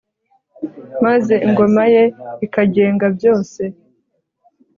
[1.05, 2.03] maze ingoma ye
[2.45, 3.61] ikagenga byose